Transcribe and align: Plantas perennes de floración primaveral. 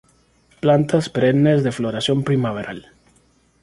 Plantas 0.63 1.09
perennes 1.15 1.63
de 1.63 1.71
floración 1.77 2.19
primaveral. 2.27 2.79